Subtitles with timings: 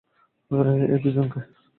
[0.87, 1.39] এই দুইজন কে?